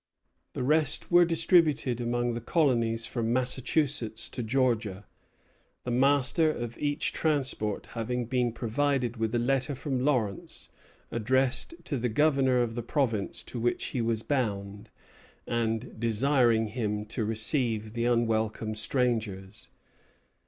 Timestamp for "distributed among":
1.25-2.33